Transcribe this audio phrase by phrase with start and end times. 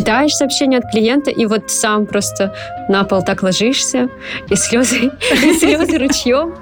[0.00, 2.54] читаешь сообщение от клиента, и вот сам просто
[2.88, 4.08] на пол так ложишься,
[4.48, 5.10] и слезы,
[5.44, 6.54] и слезы ручьем.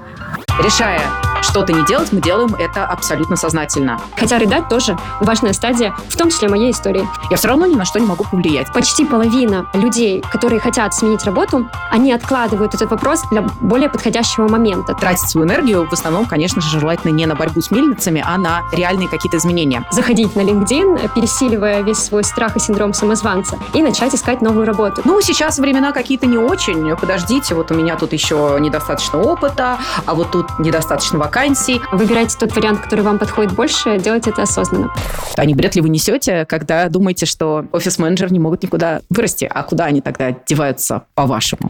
[0.61, 0.99] Решая
[1.41, 3.99] что-то не делать, мы делаем это абсолютно сознательно.
[4.17, 7.07] Хотя рыдать тоже важная стадия, в том числе моей истории.
[7.29, 8.71] Я все равно ни на что не могу повлиять.
[8.73, 14.93] Почти половина людей, которые хотят сменить работу, они откладывают этот вопрос для более подходящего момента.
[14.93, 18.61] Тратить свою энергию в основном, конечно же, желательно не на борьбу с мельницами, а на
[18.71, 19.85] реальные какие-то изменения.
[19.91, 25.01] Заходить на LinkedIn, пересиливая весь свой страх и синдром самозванца, и начать искать новую работу.
[25.05, 26.95] Ну, сейчас времена какие-то не очень.
[26.95, 31.79] Подождите, вот у меня тут еще недостаточно опыта, а вот тут недостаточно вакансий.
[31.91, 34.91] Выбирайте тот вариант, который вам подходит больше, делайте это осознанно.
[35.37, 39.47] А не бред ли вы несете, когда думаете, что офис-менеджер не могут никуда вырасти?
[39.49, 41.69] А куда они тогда деваются, по-вашему?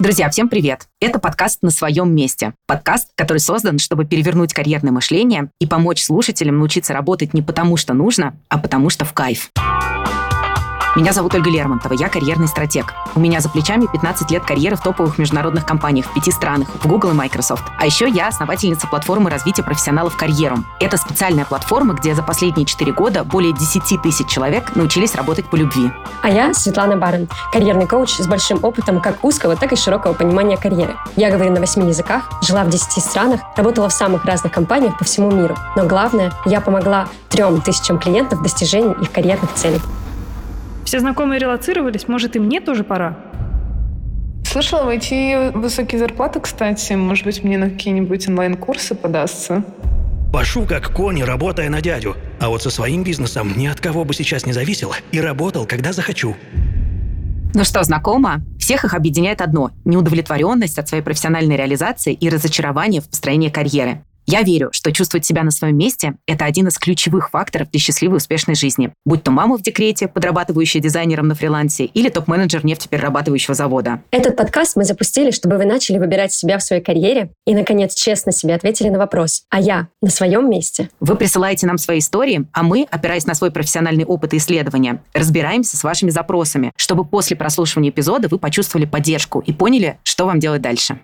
[0.00, 0.88] Друзья, всем привет!
[1.00, 2.52] Это подкаст «На своем месте».
[2.66, 7.94] Подкаст, который создан, чтобы перевернуть карьерное мышление и помочь слушателям научиться работать не потому, что
[7.94, 9.50] нужно, а потому, что в кайф.
[10.96, 12.94] Меня зовут Ольга Лермонтова, я карьерный стратег.
[13.16, 16.86] У меня за плечами 15 лет карьеры в топовых международных компаниях в пяти странах, в
[16.86, 17.64] Google и Microsoft.
[17.80, 20.64] А еще я основательница платформы развития профессионалов карьером.
[20.78, 25.56] Это специальная платформа, где за последние 4 года более 10 тысяч человек научились работать по
[25.56, 25.90] любви.
[26.22, 30.56] А я Светлана Барон, карьерный коуч с большим опытом как узкого, так и широкого понимания
[30.56, 30.94] карьеры.
[31.16, 35.04] Я говорю на 8 языках, жила в 10 странах, работала в самых разных компаниях по
[35.04, 35.56] всему миру.
[35.74, 39.80] Но главное, я помогла трем тысячам клиентов в их карьерных целей.
[40.84, 43.16] Все знакомые релацировались, может, и мне тоже пора?
[44.44, 46.92] Слышала, войти высокие зарплаты, кстати.
[46.92, 49.64] Может быть, мне на какие-нибудь онлайн-курсы подастся?
[50.32, 52.16] Пашу как кони, работая на дядю.
[52.38, 55.92] А вот со своим бизнесом ни от кого бы сейчас не зависел и работал, когда
[55.92, 56.36] захочу.
[57.54, 58.42] Ну что, знакомо?
[58.58, 64.04] Всех их объединяет одно– неудовлетворенность от своей профессиональной реализации и разочарование в построении карьеры.
[64.26, 68.14] Я верю, что чувствовать себя на своем месте– это один из ключевых факторов для счастливой
[68.14, 68.92] и успешной жизни.
[69.04, 74.02] Будь то мама в декрете, подрабатывающая дизайнером на фрилансе, или топ-менеджер нефтеперерабатывающего завода.
[74.10, 78.32] Этот подкаст мы запустили, чтобы вы начали выбирать себя в своей карьере и, наконец, честно
[78.32, 82.62] себе ответили на вопрос «А я на своем месте?» Вы присылаете нам свои истории, а
[82.62, 87.90] мы, опираясь на свой профессиональный опыт и исследования, разбираемся с вашими запросами, чтобы после прослушивания
[87.90, 90.98] эпизода вы почувствовали поддержку и поняли, что вам делать дальше.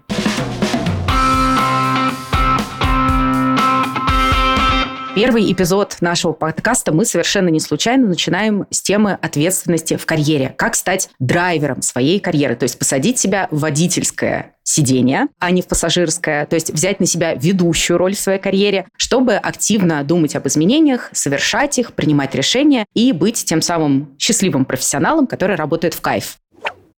[5.20, 10.54] Первый эпизод нашего подкаста мы совершенно не случайно начинаем с темы ответственности в карьере.
[10.56, 15.66] Как стать драйвером своей карьеры, то есть посадить себя в водительское сидение, а не в
[15.66, 20.48] пассажирское, то есть взять на себя ведущую роль в своей карьере, чтобы активно думать об
[20.48, 26.38] изменениях, совершать их, принимать решения и быть тем самым счастливым профессионалом, который работает в кайф.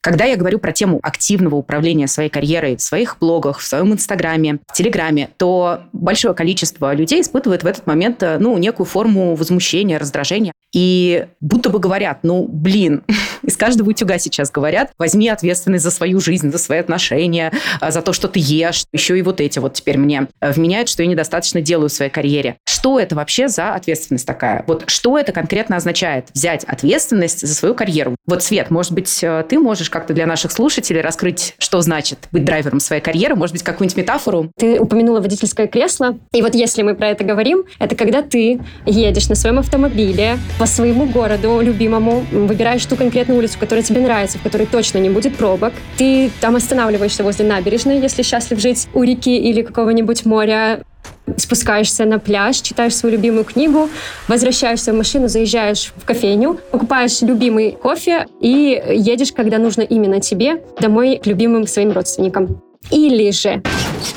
[0.03, 4.59] Когда я говорю про тему активного управления своей карьерой в своих блогах, в своем инстаграме,
[4.66, 9.99] в телеграме, то большое количество людей испытывает в этот момент э, ну, некую форму возмущения,
[9.99, 10.53] раздражения.
[10.72, 13.03] И будто бы говорят, ну, блин,
[13.43, 18.00] из каждого утюга сейчас говорят, возьми ответственность за свою жизнь, за свои отношения, э, за
[18.00, 18.84] то, что ты ешь.
[18.93, 22.11] Еще и вот эти вот теперь мне э, вменяют, что я недостаточно делаю в своей
[22.11, 22.56] карьере.
[22.80, 24.64] Что это вообще за ответственность такая?
[24.66, 26.26] Вот что это конкретно означает?
[26.34, 28.16] Взять ответственность за свою карьеру.
[28.26, 32.44] Вот, Свет, может быть, ты можешь можешь как-то для наших слушателей раскрыть, что значит быть
[32.44, 33.34] драйвером своей карьеры?
[33.34, 34.50] Может быть, какую-нибудь метафору?
[34.58, 36.19] Ты упомянула водительское кресло.
[36.34, 40.66] И вот если мы про это говорим, это когда ты едешь на своем автомобиле по
[40.66, 45.36] своему городу любимому, выбираешь ту конкретную улицу, которая тебе нравится, в которой точно не будет
[45.36, 45.72] пробок.
[45.96, 50.82] Ты там останавливаешься возле набережной, если счастлив жить у реки или какого-нибудь моря
[51.36, 53.88] спускаешься на пляж, читаешь свою любимую книгу,
[54.28, 60.62] возвращаешься в машину, заезжаешь в кофейню, покупаешь любимый кофе и едешь, когда нужно именно тебе,
[60.80, 62.69] домой к любимым своим родственникам.
[62.91, 63.62] Или же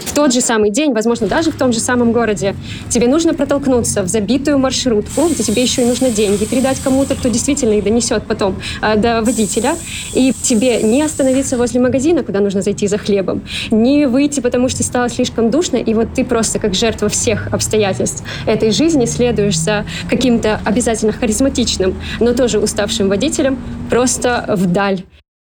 [0.05, 2.55] в тот же самый день, возможно, даже в том же самом городе,
[2.89, 7.29] тебе нужно протолкнуться в забитую маршрутку, где тебе еще и нужно деньги передать кому-то, кто
[7.29, 9.75] действительно их донесет потом э, до водителя,
[10.13, 13.41] и тебе не остановиться возле магазина, куда нужно зайти за хлебом,
[13.71, 18.23] не выйти, потому что стало слишком душно, и вот ты просто как жертва всех обстоятельств
[18.45, 23.57] этой жизни следуешь за каким-то обязательно харизматичным, но тоже уставшим водителем
[23.89, 25.03] просто вдаль.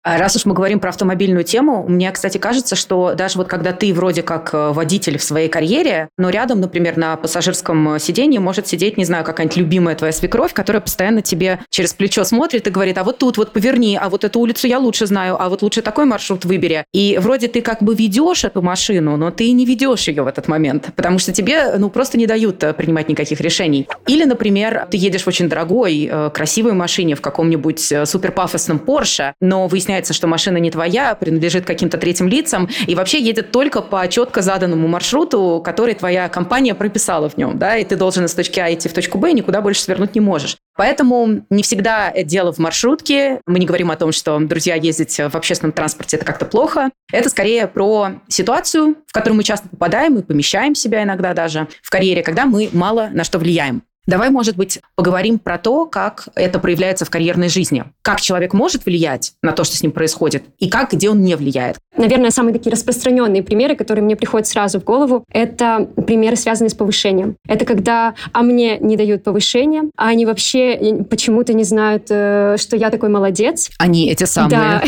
[0.09, 3.73] А раз уж мы говорим про автомобильную тему, мне, кстати, кажется, что даже вот когда
[3.73, 8.39] ты вроде как э, водитель в своей карьере, но рядом, например, на пассажирском э, сиденье
[8.39, 12.71] может сидеть, не знаю, какая-нибудь любимая твоя свекровь, которая постоянно тебе через плечо смотрит и
[12.71, 15.61] говорит, а вот тут вот поверни, а вот эту улицу я лучше знаю, а вот
[15.61, 16.85] лучше такой маршрут выбери.
[16.91, 20.47] И вроде ты как бы ведешь эту машину, но ты не ведешь ее в этот
[20.47, 23.87] момент, потому что тебе ну просто не дают э, принимать никаких решений.
[24.07, 29.98] Или, например, ты едешь в очень дорогой, красивой машине в каком-нибудь суперпафосном Porsche, но выясняется,
[29.99, 34.41] выясняется, что машина не твоя, принадлежит каким-то третьим лицам, и вообще едет только по четко
[34.41, 38.73] заданному маршруту, который твоя компания прописала в нем, да, и ты должен из точки А
[38.73, 40.57] идти в точку Б, и никуда больше свернуть не можешь.
[40.75, 43.41] Поэтому не всегда дело в маршрутке.
[43.45, 46.89] Мы не говорим о том, что, друзья, ездить в общественном транспорте– это как-то плохо.
[47.11, 51.89] Это скорее про ситуацию, в которую мы часто попадаем и помещаем себя иногда даже в
[51.89, 53.83] карьере, когда мы мало на что влияем.
[54.09, 57.83] Давай, может быть, поговорим про то, как это проявляется в карьерной жизни.
[58.01, 61.35] Как человек может влиять на то, что с ним происходит, и как, где он не
[61.35, 61.77] влияет.
[61.99, 66.73] Наверное, самые такие распространенные примеры, которые мне приходят сразу в голову, это примеры, связанные с
[66.73, 67.35] повышением.
[67.45, 72.77] Это когда а мне не дают повышения, а они вообще почему-то не знают, э, что
[72.77, 73.69] я такой молодец.
[73.77, 74.49] Они эти самые.
[74.49, 74.83] Да.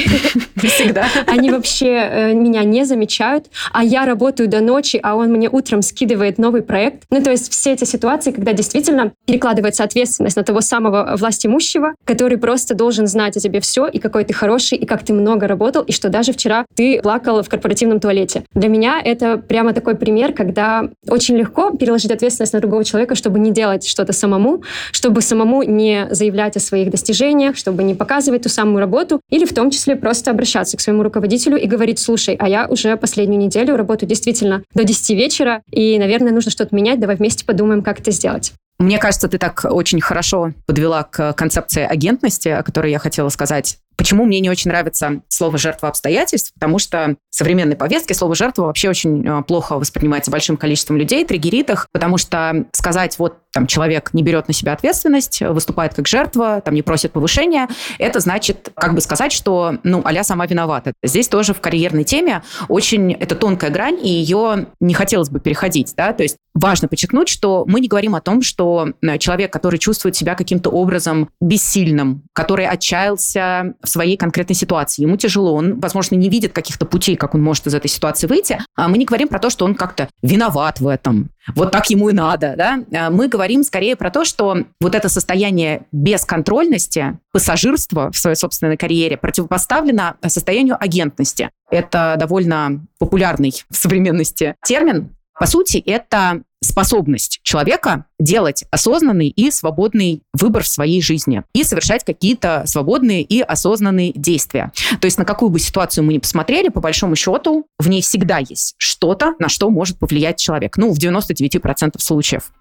[0.70, 1.06] Всегда.
[1.28, 5.82] Они вообще э, меня не замечают, а я работаю до ночи, а он мне утром
[5.82, 7.04] скидывает новый проект.
[7.10, 12.38] Ну, то есть все эти ситуации, когда действительно перекладывается ответственность на того самого властимущего, который
[12.38, 15.84] просто должен знать о тебе все, и какой ты хороший, и как ты много работал,
[15.84, 18.44] и что даже вчера ты плакал в корпоративном туалете.
[18.54, 23.40] Для меня это прямо такой пример, когда очень легко переложить ответственность на другого человека, чтобы
[23.40, 28.50] не делать что-то самому, чтобы самому не заявлять о своих достижениях, чтобы не показывать ту
[28.50, 32.48] самую работу, или в том числе просто обращаться к своему руководителю и говорить, слушай, а
[32.48, 37.16] я уже последнюю неделю работаю действительно до 10 вечера, и, наверное, нужно что-то менять, давай
[37.16, 38.54] вместе подумаем, как это сделать.
[38.82, 43.78] Мне кажется, ты так очень хорошо подвела к концепции агентности, о которой я хотела сказать.
[44.02, 46.52] Почему мне не очень нравится слово «жертва обстоятельств»?
[46.56, 51.24] Потому что в современной повестке слово «жертва» вообще очень э, плохо воспринимается большим количеством людей,
[51.24, 56.08] триггерит их, потому что сказать, вот там человек не берет на себя ответственность, выступает как
[56.08, 57.68] жертва, там не просит повышения,
[58.00, 60.94] это значит как бы сказать, что, ну, аля сама виновата.
[61.04, 65.94] Здесь тоже в карьерной теме очень, это тонкая грань, и ее не хотелось бы переходить,
[65.96, 69.78] да, то есть важно подчеркнуть, что мы не говорим о том, что э, человек, который
[69.78, 76.16] чувствует себя каким-то образом бессильным, который отчаялся в своей конкретной ситуации, ему тяжело, он, возможно,
[76.16, 79.28] не видит каких-то путей, как он может из этой ситуации выйти, а мы не говорим
[79.28, 83.10] про то, что он как-то виноват в этом, вот так ему и надо, да, а
[83.10, 89.18] мы говорим скорее про то, что вот это состояние бесконтрольности, пассажирства в своей собственной карьере
[89.18, 91.50] противопоставлено состоянию агентности.
[91.70, 100.22] Это довольно популярный в современности термин, по сути, это способность человека делать осознанный и свободный
[100.34, 104.72] выбор в своей жизни и совершать какие-то свободные и осознанные действия.
[105.00, 108.38] То есть на какую бы ситуацию мы ни посмотрели, по большому счету, в ней всегда
[108.38, 110.78] есть что-то, на что может повлиять человек.
[110.78, 112.52] Ну, в 99% случаев.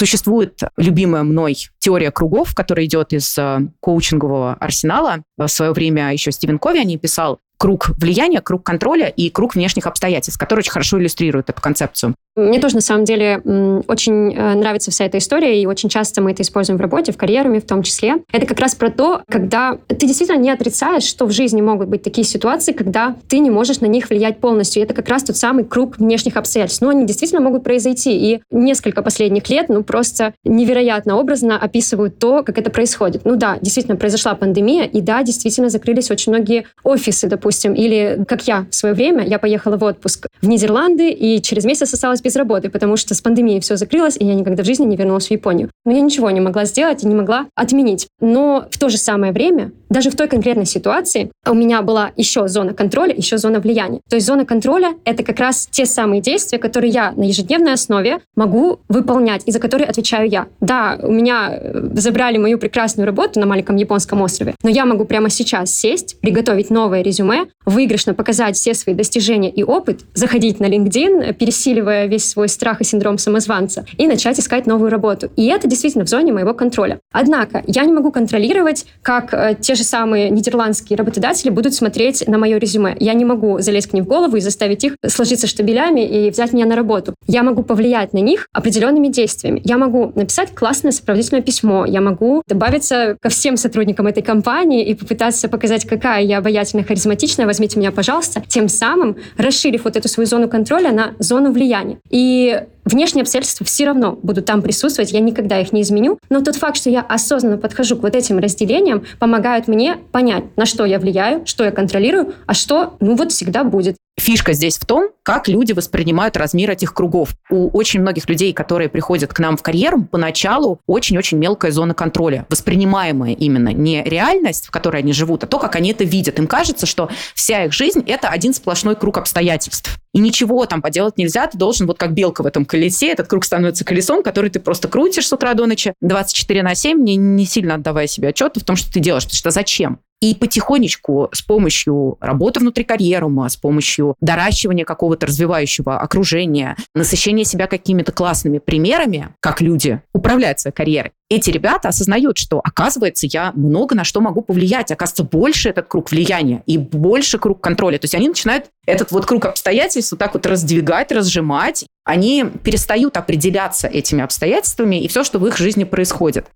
[0.00, 5.22] Существует любимая мной теория кругов, которая идет из э, коучингового арсенала.
[5.36, 9.54] В свое время еще Стивен Кови о ней писал круг влияния, круг контроля и круг
[9.54, 12.14] внешних обстоятельств, который очень хорошо иллюстрирует эту концепцию.
[12.36, 13.42] Мне тоже, на самом деле,
[13.86, 17.18] очень э, нравится вся эта история, и очень часто мы это используем в работе, в
[17.18, 18.16] карьере в том числе.
[18.32, 22.02] Это как раз про то, когда ты действительно не отрицаешь, что в жизни могут быть
[22.02, 24.80] такие ситуации, когда ты не можешь на них влиять полностью.
[24.80, 26.80] И это как раз тот самый круг внешних обстоятельств.
[26.82, 28.12] Но они действительно могут произойти.
[28.16, 33.24] И несколько последних лет, ну, просто невероятно образно описывают то, как это происходит.
[33.24, 37.49] Ну да, действительно, произошла пандемия, и да, действительно закрылись очень многие офисы, допустим.
[37.74, 41.92] Или, как я в свое время, я поехала в отпуск в Нидерланды, и через месяц
[41.92, 44.96] осталась без работы, потому что с пандемией все закрылось, и я никогда в жизни не
[44.96, 45.70] вернулась в Японию.
[45.84, 48.08] Но я ничего не могла сделать и не могла отменить.
[48.20, 52.48] Но в то же самое время, даже в той конкретной ситуации, у меня была еще
[52.48, 54.00] зона контроля, еще зона влияния.
[54.08, 58.20] То есть зона контроля— это как раз те самые действия, которые я на ежедневной основе
[58.36, 60.46] могу выполнять и за которые отвечаю я.
[60.60, 65.04] Да, у меня э, забрали мою прекрасную работу на маленьком японском острове, но я могу
[65.04, 70.66] прямо сейчас сесть, приготовить новое резюме, выигрышно показать все свои достижения и опыт, заходить на
[70.66, 75.30] LinkedIn, пересиливая весь свой страх и синдром самозванца, и начать искать новую работу.
[75.36, 77.00] И это действительно в зоне моего контроля.
[77.12, 82.38] Однако я не могу контролировать, как э, те же самые нидерландские работодатели будут смотреть на
[82.38, 82.96] мое резюме.
[82.98, 86.52] Я не могу залезть к ним в голову и заставить их сложиться штабелями и взять
[86.52, 87.14] меня на работу.
[87.26, 89.60] Я могу повлиять на них определенными действиями.
[89.64, 91.84] Я могу написать классное сопроводительное письмо.
[91.86, 97.46] Я могу добавиться ко всем сотрудникам этой компании и попытаться показать, какая я обаятельная, харизматичная.
[97.46, 98.42] Возьмите меня, пожалуйста.
[98.48, 101.98] Тем самым расширив вот эту свою зону контроля на зону влияния.
[102.10, 106.18] И внешние обстоятельства все равно будут там присутствовать, я никогда их не изменю.
[106.28, 110.66] Но тот факт, что я осознанно подхожу к вот этим разделениям, помогает мне понять, на
[110.66, 113.96] что я влияю, что я контролирую, а что, ну вот, всегда будет.
[114.20, 117.30] Фишка здесь в том, как люди воспринимают размер этих кругов.
[117.48, 122.46] У очень многих людей, которые приходят к нам в карьеру, поначалу очень-очень мелкая зона контроля,
[122.50, 126.38] воспринимаемая именно не реальность, в которой они живут, а то, как они это видят.
[126.38, 129.98] Им кажется, что вся их жизнь– это один сплошной круг обстоятельств.
[130.12, 133.44] И ничего там поделать нельзя, ты должен вот как белка в этом колесе этот круг
[133.44, 137.46] становится колесом, который ты просто крутишь с утра до ночи 24 на 7, не, не
[137.46, 139.24] сильно отдавая себе отчет в том, что ты делаешь.
[139.24, 140.00] Потому что зачем?
[140.20, 147.66] И потихонечку с помощью работы внутри карьерума, с помощью доращивания какого-то развивающего окружения, насыщения себя
[147.66, 153.94] какими-то классными примерами, как люди управляют своей карьерой, эти ребята осознают, что, оказывается, я много
[153.94, 154.90] на что могу повлиять.
[154.90, 157.98] Оказывается, больше этот круг влияния и больше круг контроля.
[157.98, 161.86] То есть они начинают этот вот круг обстоятельств вот так вот раздвигать, разжимать.
[162.04, 166.46] Они перестают определяться этими обстоятельствами и все, что в их жизни происходит.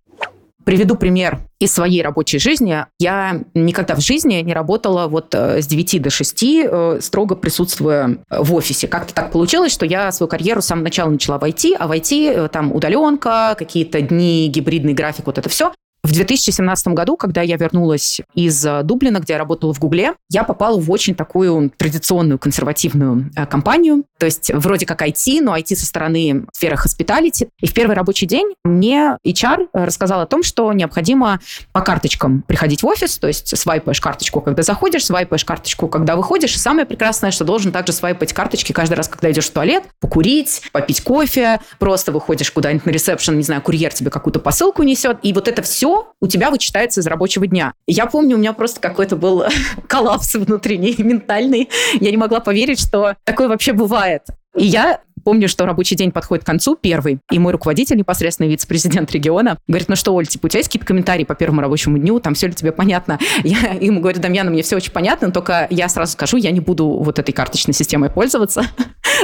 [0.64, 2.86] Приведу пример из своей рабочей жизни.
[2.98, 8.18] Я никогда в жизни не работала вот э, с 9 до 6, э, строго присутствуя
[8.30, 8.88] в офисе.
[8.88, 11.92] Как-то так получилось, что я свою карьеру с самого начала начала в IT, а в
[11.92, 15.72] IT э, там удаленка, какие-то дни, гибридный график, вот это все.
[16.04, 20.44] В 2017 году, когда я вернулась из э, Дублина, где я работала в Гугле, я
[20.44, 24.04] попала в очень такую традиционную консервативную э, компанию.
[24.18, 27.48] То есть вроде как IT, но IT со стороны сферы hospitality.
[27.58, 31.40] И в первый рабочий день мне HR рассказал о том, что необходимо
[31.72, 36.54] по карточкам приходить в офис, то есть свайпаешь карточку, когда заходишь, свайпаешь карточку, когда выходишь.
[36.54, 40.64] И самое прекрасное, что должен также свайпать карточки каждый раз, когда идешь в туалет, покурить,
[40.70, 45.20] попить кофе, просто выходишь куда-нибудь на ресепшн, не знаю, курьер тебе какую-то посылку несет.
[45.22, 47.74] И вот это все у тебя вычитается из рабочего дня.
[47.86, 49.44] Я помню, у меня просто какой-то был
[49.88, 51.68] коллапс внутренний, ментальный.
[52.00, 54.22] Я не могла поверить, что такое вообще бывает.
[54.56, 59.10] И я помню, что рабочий день подходит к концу, первый, и мой руководитель, непосредственный вице-президент
[59.10, 62.20] региона, говорит, ну что, Оль, типа, у тебя есть какие-то комментарии по первому рабочему дню,
[62.20, 63.18] там все ли тебе понятно?
[63.42, 66.86] Я ему говорю, Дамьяна, мне все очень понятно, только я сразу скажу, я не буду
[66.86, 68.64] вот этой карточной системой пользоваться.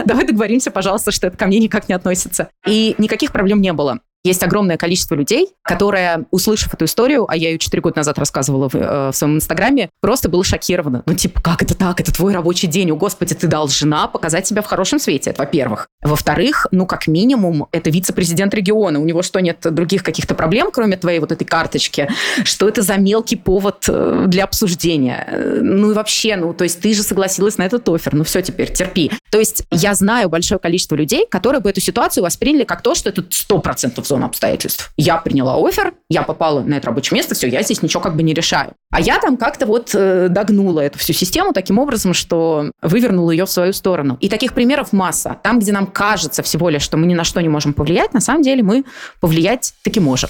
[0.05, 2.49] Давай договоримся, пожалуйста, что это ко мне никак не относится.
[2.67, 4.00] И никаких проблем не было.
[4.23, 8.69] Есть огромное количество людей, которые, услышав эту историю, а я ее 4 года назад рассказывала
[8.69, 11.03] в, э, в своем инстаграме, просто было шокировано.
[11.07, 12.00] Ну, типа, как это так?
[12.00, 12.91] Это твой рабочий день.
[12.91, 15.31] О, Господи, ты должна показать себя в хорошем свете.
[15.31, 15.89] Это во-первых.
[16.03, 19.00] Во-вторых, ну, как минимум, это вице-президент региона.
[19.00, 22.11] У него что, нет других каких-то проблем, кроме твоей вот этой карточки?
[22.45, 25.27] Что это за мелкий повод э, для обсуждения?
[25.31, 28.15] Э, ну, и вообще, ну, то есть ты же согласилась на этот офер.
[28.15, 29.11] Ну, все, теперь терпи.
[29.31, 33.09] То есть я знаю большое количество людей, которые бы эту ситуацию восприняли как то, что
[33.09, 34.93] это 100% зона обстоятельств.
[34.97, 38.23] Я приняла офер, я попала на это рабочее место, все, я здесь ничего как бы
[38.23, 38.73] не решаю.
[38.90, 43.47] А я там как-то вот э, догнула эту всю систему таким образом, что вывернула ее
[43.47, 44.19] в свою сторону.
[44.21, 45.37] И таких примеров масса.
[45.43, 48.21] Там, где нам кажется всего лишь, что мы ни на что не можем повлиять, на
[48.21, 48.85] самом деле мы
[49.21, 50.29] повлиять таки можем.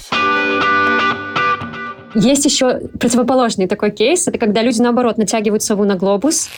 [2.13, 4.27] Есть еще противоположный такой кейс.
[4.27, 6.49] Это когда люди, наоборот, натягивают сову на глобус.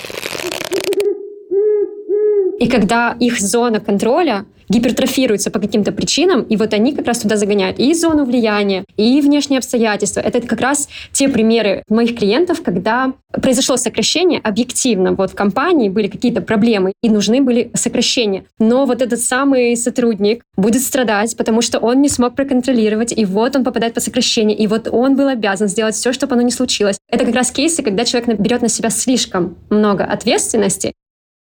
[2.60, 7.38] И когда их зона контроля гипертрофируются по каким-то причинам, и вот они как раз туда
[7.38, 10.20] загоняют и зону влияния, и внешние обстоятельства.
[10.22, 15.14] Это как раз те примеры моих клиентов, когда произошло сокращение объективно.
[15.14, 18.46] Вот в компании были какие-то проблемы, и нужны были сокращения.
[18.60, 23.56] Но вот этот самый сотрудник будет страдать, потому что он не смог проконтролировать, и вот
[23.56, 26.98] он попадает под сокращение, и вот он был обязан сделать все, чтобы оно не случилось.
[27.10, 30.94] Это как раз кейсы, когда человек берет на себя слишком много ответственности,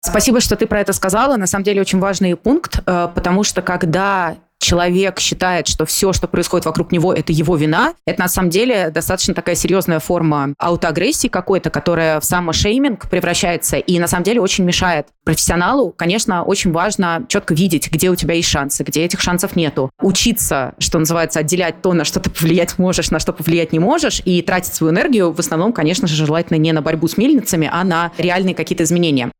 [0.02, 1.36] Спасибо, что ты про это сказала.
[1.36, 6.28] На самом деле очень важный пункт, э, потому что когда человек считает, что все, что
[6.28, 11.28] происходит вокруг него, это его вина, это на самом деле достаточно такая серьезная форма аутоагрессии
[11.28, 15.92] какой-то, которая в самошейминг превращается и на самом деле очень мешает профессионалу.
[15.96, 19.90] Конечно, очень важно четко видеть, где у тебя есть шансы, где этих шансов нету.
[20.00, 24.20] Учиться, что называется, отделять то, на что ты повлиять можешь, на что повлиять не можешь,
[24.24, 27.82] и тратить свою энергию в основном, конечно же, желательно не на борьбу с мельницами, а
[27.82, 29.30] на реальные какие-то изменения.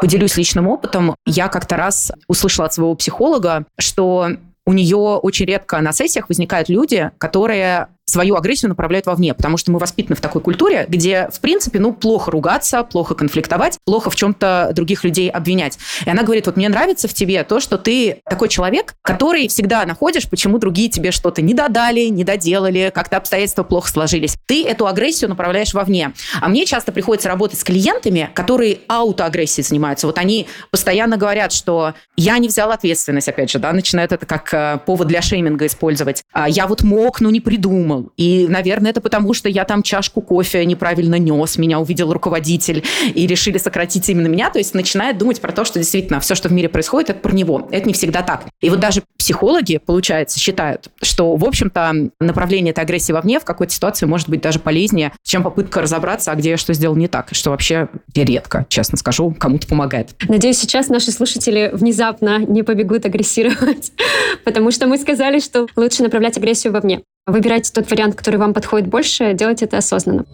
[0.00, 1.14] Поделюсь личным опытом.
[1.26, 4.28] Я как-то раз услышала от своего психолога, что
[4.64, 9.72] у нее очень редко на сессиях возникают люди, которые свою агрессию направляют вовне, потому что
[9.72, 14.16] мы воспитаны в такой культуре, где, в принципе, ну, плохо ругаться, плохо конфликтовать, плохо в
[14.16, 15.78] чем-то других людей обвинять.
[16.04, 19.84] И она говорит, вот мне нравится в тебе то, что ты такой человек, который всегда
[19.86, 24.36] находишь, почему другие тебе что-то не додали, не доделали, как-то обстоятельства плохо сложились.
[24.46, 26.12] Ты эту агрессию направляешь вовне.
[26.40, 30.06] А мне часто приходится работать с клиентами, которые аутоагрессией занимаются.
[30.06, 34.52] Вот они постоянно говорят, что я не взял ответственность, опять же, да, начинают это как
[34.52, 36.22] э, повод для шейминга использовать.
[36.32, 40.20] А я вот мог, но не придумал и, наверное, это потому, что я там чашку
[40.20, 42.84] кофе неправильно нес, меня увидел руководитель,
[43.14, 44.50] и решили сократить именно меня.
[44.50, 47.32] То есть начинает думать про то, что действительно все, что в мире происходит, это про
[47.32, 47.68] него.
[47.70, 48.44] Это не всегда так.
[48.60, 53.72] И вот даже психологи, получается, считают, что, в общем-то, направление этой агрессии вовне в какой-то
[53.72, 57.28] ситуации может быть даже полезнее, чем попытка разобраться, а где я что сделал не так.
[57.32, 60.14] Что вообще редко, честно скажу, кому-то помогает.
[60.28, 63.92] Надеюсь, сейчас наши слушатели внезапно не побегут агрессировать,
[64.44, 67.02] потому что мы сказали, что лучше направлять агрессию вовне.
[67.26, 70.24] Выбирайте тот вариант, который вам подходит больше, делайте это осознанно.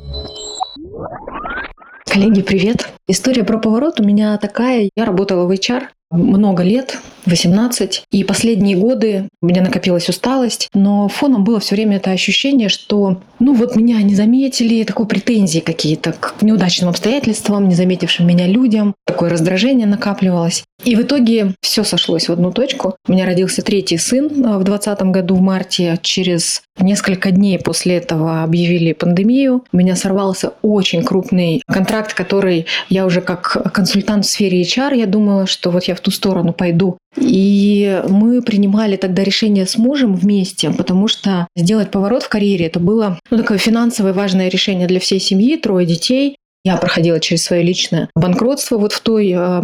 [2.07, 2.89] Коллеги, привет.
[3.07, 4.89] История про поворот у меня такая.
[4.97, 8.05] Я работала в HR, много лет, 18.
[8.11, 13.21] И последние годы у меня накопилась усталость, но фоном было все время это ощущение, что
[13.39, 18.95] ну вот меня не заметили, такой претензии какие-то к неудачным обстоятельствам, не заметившим меня людям,
[19.07, 20.65] такое раздражение накапливалось.
[20.85, 22.97] И в итоге все сошлось в одну точку.
[23.07, 25.99] У меня родился третий сын э, в 2020 году в марте.
[26.03, 29.65] Через несколько дней после этого объявили пандемию.
[29.73, 35.07] У меня сорвался очень крупный контракт, который я уже как консультант в сфере HR, я
[35.07, 36.99] думала, что вот я в ту сторону пойду.
[37.17, 42.81] И мы принимали тогда решение с мужем вместе, потому что сделать поворот в карьере это
[42.81, 46.38] было ну, такое финансовое важное решение для всей семьи, трое детей.
[46.65, 49.61] Я проходила через свое личное банкротство вот в той э,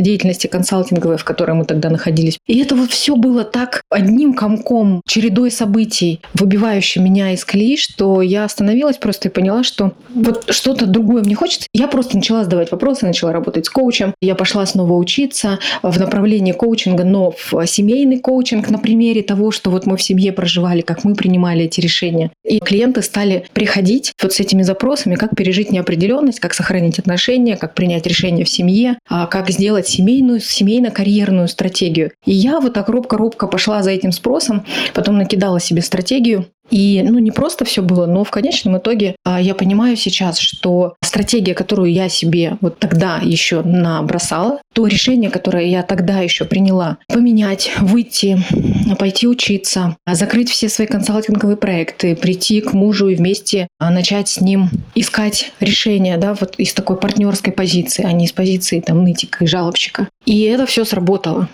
[0.00, 2.38] деятельности консалтинговой, в которой мы тогда находились.
[2.46, 8.20] И это вот все было так одним комком, чередой событий, выбивающим меня из колеи, что
[8.20, 11.66] я остановилась просто и поняла, что вот что-то другое мне хочется.
[11.72, 14.14] Я просто начала задавать вопросы, начала работать с коучем.
[14.20, 19.70] Я пошла снова учиться в направлении коучинга, но в семейный коучинг на примере того, что
[19.70, 22.30] вот мы в семье проживали, как мы принимали эти решения.
[22.44, 27.56] И клиенты стали приходить вот с этими запросами, как пережить неопределенность, влюбленность, как сохранить отношения,
[27.56, 32.12] как принять решение в семье, а как сделать семейную, семейно-карьерную стратегию.
[32.24, 34.64] И я вот так робко-робко пошла за этим спросом,
[34.94, 39.40] потом накидала себе стратегию, и ну, не просто все было, но в конечном итоге а,
[39.40, 45.66] я понимаю сейчас, что стратегия, которую я себе вот тогда еще набросала, то решение, которое
[45.66, 48.38] я тогда еще приняла, поменять, выйти,
[48.98, 54.40] пойти учиться, закрыть все свои консалтинговые проекты, прийти к мужу и вместе а, начать с
[54.40, 59.44] ним искать решение, да, вот из такой партнерской позиции, а не из позиции там нытика
[59.44, 60.08] и жалобщика.
[60.24, 61.48] И это все сработало.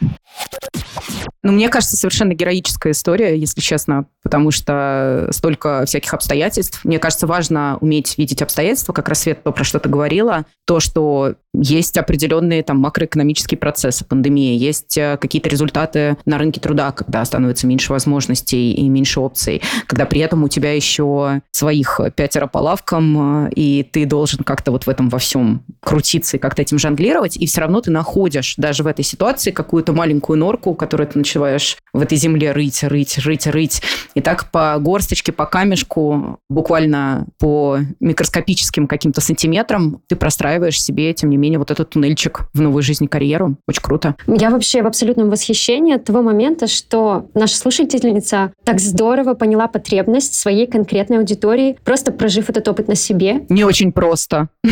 [1.42, 6.84] Ну, мне кажется, совершенно героическая история, если честно, потому что столько всяких обстоятельств.
[6.84, 10.80] Мне кажется, важно уметь видеть обстоятельства, как раз Свет то, про что ты говорила, то,
[10.80, 17.24] что есть определенные там макроэкономические процессы пандемии, есть э, какие-то результаты на рынке труда, когда
[17.24, 22.58] становится меньше возможностей и меньше опций, когда при этом у тебя еще своих пятеро по
[22.58, 26.78] лавкам, э, и ты должен как-то вот в этом во всем крутиться и как-то этим
[26.78, 31.18] жонглировать, и все равно ты находишь даже в этой ситуации какую-то маленькую норку, которую ты
[31.18, 33.82] начинаешь в этой земле рыть, рыть, рыть, рыть.
[34.14, 41.30] И так по горсточке, по камешку, буквально по микроскопическим каким-то сантиметрам ты простраиваешь себе, тем
[41.30, 43.56] не менее, вот этот туннельчик в новой жизни, карьеру.
[43.68, 44.16] Очень круто.
[44.26, 50.34] Я вообще в абсолютном восхищении от того момента, что наша слушательница так здорово поняла потребность
[50.34, 53.44] своей конкретной аудитории, просто прожив этот опыт на себе.
[53.48, 54.48] Не очень просто.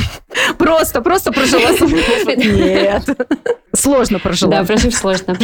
[0.59, 2.38] Просто, просто прожила свой опыт.
[2.38, 3.05] Нет.
[3.75, 4.51] Сложно прожила.
[4.51, 5.37] Да, прожив сложно.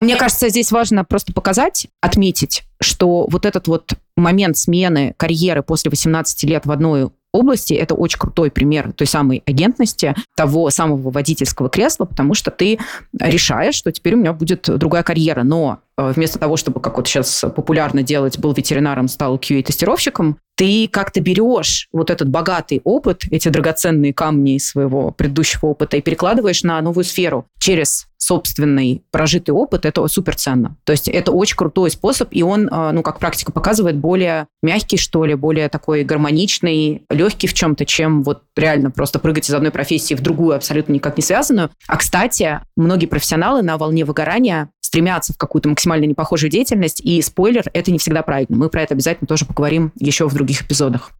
[0.00, 5.90] Мне кажется, здесь важно просто показать, отметить, что вот этот вот момент смены карьеры после
[5.90, 11.68] 18 лет в одной области это очень крутой пример той самой агентности, того самого водительского
[11.68, 12.78] кресла, потому что ты
[13.18, 15.42] решаешь, что теперь у меня будет другая карьера.
[15.42, 20.88] Но э, вместо того, чтобы, как вот сейчас популярно делать, был ветеринаром, стал QA-тестировщиком, ты
[20.88, 26.80] как-то берешь вот этот богатый опыт, эти драгоценные камни своего предыдущего опыта и перекладываешь на
[26.80, 30.76] новую сферу через собственный прожитый опыт, это супер ценно.
[30.84, 34.96] То есть это очень крутой способ, и он, э, ну, как практика показывает, более мягкий,
[34.96, 39.70] что ли, более такой гармоничный, легкий в чем-то, чем вот реально просто прыгать из одной
[39.70, 41.70] профессии в другую, абсолютно никак не связанную.
[41.86, 47.64] А, кстати, многие профессионалы на волне выгорания стремятся в какую-то максимально непохожую деятельность, и спойлер,
[47.72, 48.56] это не всегда правильно.
[48.56, 51.12] Мы про это обязательно тоже поговорим еще в других эпизодах.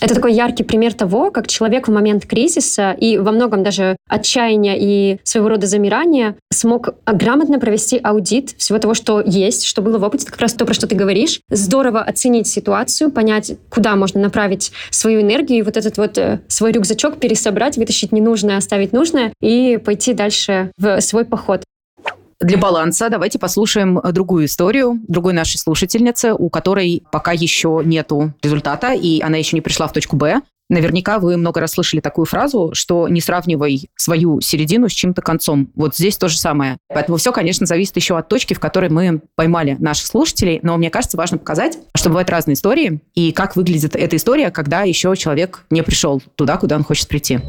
[0.00, 4.76] Это такой яркий пример того, как человек в момент кризиса и во многом даже отчаяния
[4.78, 10.04] и своего рода замирания смог грамотно провести аудит всего того, что есть, что было в
[10.04, 11.40] опыте, как раз то, про что ты говоришь.
[11.48, 16.72] Здорово оценить ситуацию, понять, куда можно направить свою энергию, и вот этот вот э, свой
[16.72, 21.62] рюкзачок пересобрать, вытащить ненужное, оставить нужное и пойти дальше в свой поход.
[22.44, 28.92] Для баланса давайте послушаем другую историю другой нашей слушательницы, у которой пока еще нету результата,
[28.92, 30.42] и она еще не пришла в точку Б.
[30.68, 35.70] Наверняка вы много раз слышали такую фразу, что не сравнивай свою середину с чем-то концом.
[35.74, 36.76] Вот здесь то же самое.
[36.88, 40.60] Поэтому все, конечно, зависит еще от точки, в которой мы поймали наших слушателей.
[40.62, 44.82] Но мне кажется, важно показать, что бывают разные истории, и как выглядит эта история, когда
[44.82, 47.40] еще человек не пришел туда, куда он хочет прийти.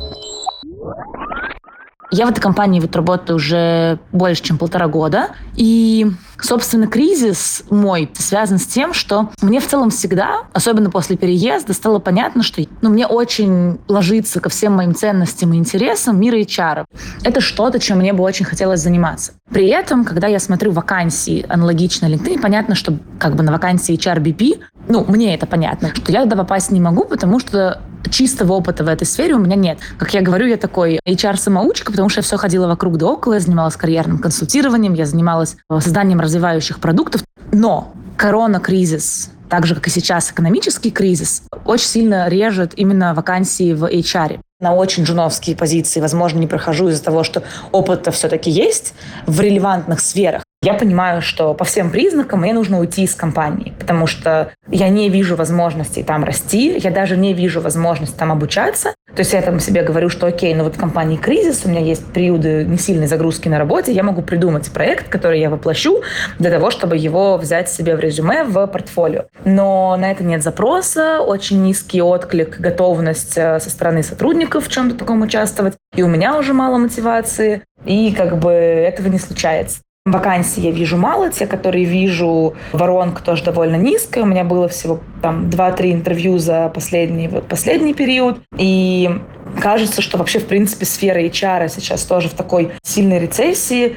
[2.11, 5.29] Я в этой компании вот работаю уже больше, чем полтора года.
[5.55, 11.73] И, собственно, кризис мой связан с тем, что мне в целом всегда, особенно после переезда,
[11.73, 16.85] стало понятно, что ну, мне очень ложится ко всем моим ценностям и интересам мира HR.
[17.23, 19.33] Это что-то, чем мне бы очень хотелось заниматься.
[19.51, 24.61] При этом, когда я смотрю вакансии аналогично LinkedIn, понятно, что как бы на вакансии HRBP
[24.87, 28.87] ну, мне это понятно, что я туда попасть не могу, потому что чистого опыта в
[28.87, 29.79] этой сфере у меня нет.
[29.97, 33.39] Как я говорю, я такой HR-самоучка, потому что я все ходила вокруг да около, я
[33.39, 37.23] занималась карьерным консультированием, я занималась э, созданием развивающих продуктов.
[37.51, 43.85] Но корона-кризис, так же, как и сейчас экономический кризис, очень сильно режет именно вакансии в
[43.85, 48.93] HR на очень джуновские позиции, возможно, не прохожу из-за того, что опыт-то все-таки есть
[49.27, 54.07] в релевантных сферах я понимаю, что по всем признакам мне нужно уйти из компании, потому
[54.07, 58.95] что я не вижу возможности там расти, я даже не вижу возможности там обучаться.
[59.15, 61.81] То есть я там себе говорю, что окей, ну вот в компании кризис, у меня
[61.81, 66.01] есть периоды не сильной загрузки на работе, я могу придумать проект, который я воплощу
[66.39, 69.25] для того, чтобы его взять себе в резюме, в портфолио.
[69.45, 74.97] Но на это нет запроса, очень низкий отклик, готовность э, со стороны сотрудников в чем-то
[74.97, 75.75] таком участвовать.
[75.95, 79.84] И у меня уже мало мотивации, и как бы этого не случается.
[80.05, 84.23] Вакансий я вижу мало, те, которые вижу, воронка тоже довольно низкая.
[84.23, 88.37] У меня было всего там 2-3 интервью за последний, вот, последний период.
[88.55, 89.09] И
[89.59, 93.95] кажется, что вообще, в принципе, сфера HR сейчас тоже в такой сильной рецессии.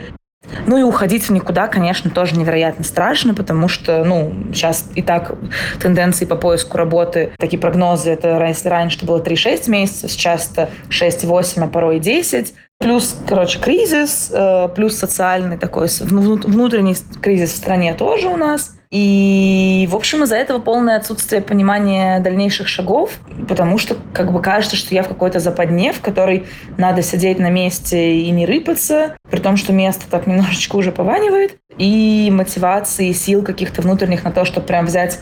[0.67, 5.35] Ну и уходить в никуда, конечно, тоже невероятно страшно, потому что, ну, сейчас и так
[5.79, 11.65] тенденции по поиску работы, такие прогнозы, это если раньше было 3-6 месяцев, сейчас это 6-8,
[11.65, 12.55] а порой и 10.
[12.81, 18.79] Плюс, короче, кризис, э, плюс социальный такой внутренний кризис в стране тоже у нас.
[18.91, 24.77] И, в общем, из-за этого полное отсутствие понимания дальнейших шагов, потому что как бы кажется,
[24.77, 26.47] что я в какой-то западне, в которой
[26.79, 31.59] надо сидеть на месте и не рыпаться, при том, что место так немножечко уже пованивает,
[31.77, 35.19] и мотивации, сил каких-то внутренних на то, чтобы прям взять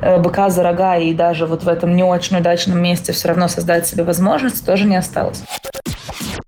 [0.00, 3.86] быка за рога и даже вот в этом не очень удачном месте все равно создать
[3.86, 5.42] себе возможность, тоже не осталось.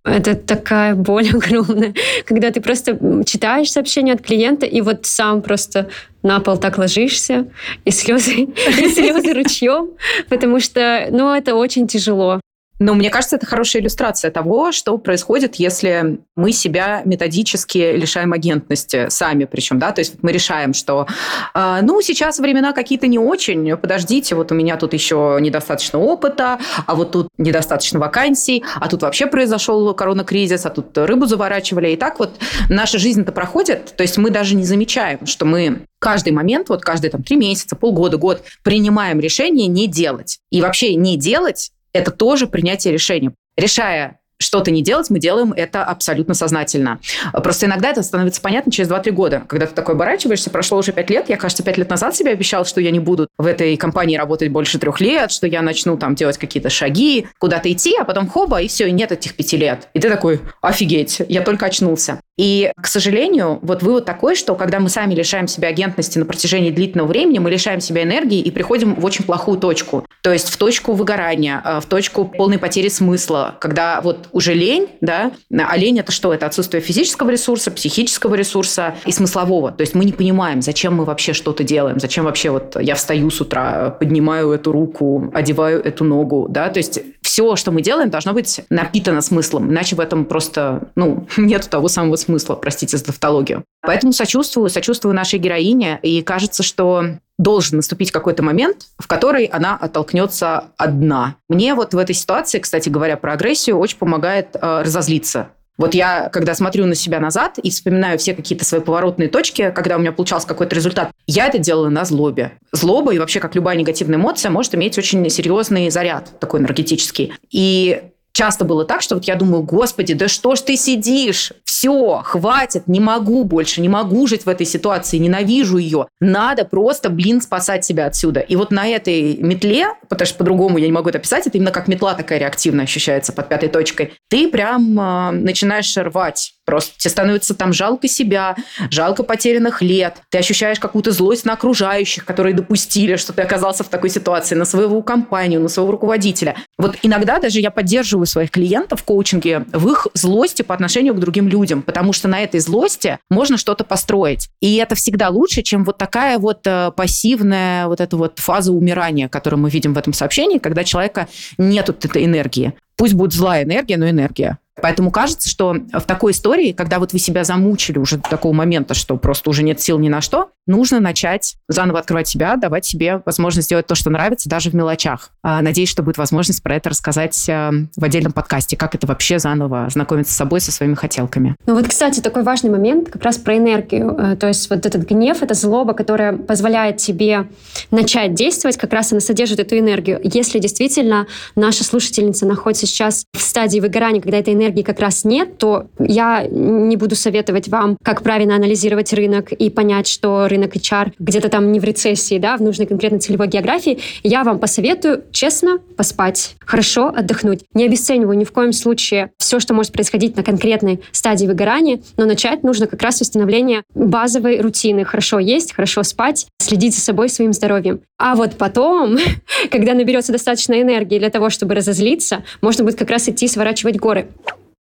[0.04, 5.88] Это такая боль огромная, когда ты просто читаешь сообщение от клиента, и вот сам просто
[6.22, 7.46] на пол так ложишься,
[7.84, 8.32] и слезы,
[8.80, 9.90] и слезы ручьем,
[10.28, 12.40] потому что, ну, это очень тяжело.
[12.80, 19.10] Но мне кажется, это хорошая иллюстрация того, что происходит, если мы себя методически лишаем агентности
[19.10, 21.06] сами, причем, да, то есть мы решаем, что,
[21.54, 26.58] э, ну, сейчас времена какие-то не очень, подождите, вот у меня тут еще недостаточно опыта,
[26.86, 31.96] а вот тут недостаточно вакансий, а тут вообще произошел коронакризис, а тут рыбу заворачивали, и
[31.96, 32.38] так вот
[32.70, 37.10] наша жизнь-то проходит, то есть мы даже не замечаем, что мы каждый момент, вот каждые
[37.10, 40.38] там три месяца, полгода, год принимаем решение не делать.
[40.50, 43.32] И вообще не делать это тоже принятие решения.
[43.56, 46.98] Решая что-то не делать, мы делаем это абсолютно сознательно.
[47.32, 49.42] Просто иногда это становится понятно через 2-3 года.
[49.46, 52.64] Когда ты такой оборачиваешься, прошло уже 5 лет, я, кажется, 5 лет назад себе обещал,
[52.64, 56.14] что я не буду в этой компании работать больше трех лет, что я начну там
[56.14, 59.88] делать какие-то шаги, куда-то идти, а потом хоба, и все, и нет этих пяти лет.
[59.92, 62.20] И ты такой, офигеть, я только очнулся.
[62.40, 66.70] И, к сожалению, вот вывод такой, что когда мы сами лишаем себя агентности на протяжении
[66.70, 70.06] длительного времени, мы лишаем себя энергии и приходим в очень плохую точку.
[70.22, 74.88] То есть в точку выгорания, э, в точку полной потери смысла, когда вот уже лень,
[75.02, 76.32] да, а лень это что?
[76.32, 79.70] Это отсутствие физического ресурса, психического ресурса и смыслового.
[79.72, 83.28] То есть мы не понимаем, зачем мы вообще что-то делаем, зачем вообще вот я встаю
[83.28, 88.08] с утра, поднимаю эту руку, одеваю эту ногу, да, то есть все, что мы делаем,
[88.08, 93.04] должно быть напитано смыслом, иначе в этом просто, ну, нет того самого смысла, простите за
[93.04, 93.64] тавтологию.
[93.82, 97.04] Поэтому сочувствую, сочувствую нашей героине, и кажется, что
[97.38, 101.36] должен наступить какой-то момент, в который она оттолкнется одна.
[101.48, 105.48] Мне вот в этой ситуации, кстати говоря, про агрессию очень помогает э, разозлиться.
[105.80, 109.96] Вот я, когда смотрю на себя назад и вспоминаю все какие-то свои поворотные точки, когда
[109.96, 112.52] у меня получался какой-то результат, я это делала на злобе.
[112.70, 117.32] Злоба и вообще, как любая негативная эмоция, может иметь очень серьезный заряд такой энергетический.
[117.50, 121.52] И часто было так, что вот я думаю, господи, да что ж ты сидишь?
[121.64, 126.06] Все, хватит, не могу больше, не могу жить в этой ситуации, ненавижу ее.
[126.20, 128.40] Надо просто, блин, спасать себя отсюда.
[128.40, 131.70] И вот на этой метле, потому что по-другому я не могу это описать, это именно
[131.70, 137.10] как метла такая реактивная ощущается под пятой точкой, ты прям э, начинаешь рвать Просто тебе
[137.10, 138.54] становится там жалко себя,
[138.92, 140.18] жалко потерянных лет.
[140.28, 144.64] Ты ощущаешь какую-то злость на окружающих, которые допустили, что ты оказался в такой ситуации, на
[144.64, 146.54] своего компанию, на своего руководителя.
[146.78, 151.18] Вот иногда даже я поддерживаю своих клиентов в коучинге в их злости по отношению к
[151.18, 154.48] другим людям, потому что на этой злости можно что-то построить.
[154.60, 159.28] И это всегда лучше, чем вот такая вот э, пассивная вот эта вот фаза умирания,
[159.28, 161.26] которую мы видим в этом сообщении, когда человека
[161.58, 162.74] нет вот этой энергии.
[162.96, 164.58] Пусть будет злая энергия, но энергия.
[164.82, 168.94] Поэтому кажется, что в такой истории, когда вот вы себя замучили уже до такого момента,
[168.94, 173.22] что просто уже нет сил ни на что, нужно начать заново открывать себя, давать себе
[173.24, 175.30] возможность сделать то, что нравится, даже в мелочах.
[175.42, 179.38] А, надеюсь, что будет возможность про это рассказать э, в отдельном подкасте, как это вообще
[179.38, 181.56] заново знакомиться с собой, со своими хотелками.
[181.66, 184.16] Ну вот, кстати, такой важный момент как раз про энергию.
[184.18, 187.48] Э, то есть вот этот гнев, это злоба, которая позволяет тебе
[187.90, 190.20] начать действовать, как раз она содержит эту энергию.
[190.22, 195.58] Если действительно наша слушательница находится сейчас в стадии выгорания, когда этой энергии как раз нет,
[195.58, 201.12] то я не буду советовать вам, как правильно анализировать рынок и понять, что рынок HR
[201.18, 203.98] где-то там не в рецессии, да, в нужной конкретно целевой географии.
[204.22, 207.60] Я вам посоветую честно поспать, хорошо отдохнуть.
[207.74, 212.24] Не обесцениваю ни в коем случае все, что может происходить на конкретной стадии выгорания, но
[212.24, 215.04] начать нужно как раз с установления базовой рутины.
[215.04, 218.00] Хорошо есть, хорошо спать, следить за собой, своим здоровьем.
[218.18, 219.16] А вот потом,
[219.70, 224.28] когда наберется достаточно энергии для того, чтобы разозлиться, можно будет как раз идти сворачивать горы.